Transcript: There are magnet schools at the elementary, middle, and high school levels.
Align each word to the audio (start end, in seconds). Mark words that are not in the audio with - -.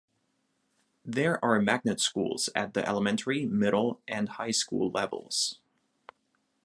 There 1.05 1.37
are 1.45 1.61
magnet 1.61 1.99
schools 2.01 2.49
at 2.55 2.73
the 2.73 2.83
elementary, 2.89 3.45
middle, 3.45 4.01
and 4.07 4.29
high 4.29 4.49
school 4.49 4.89
levels. 4.89 5.59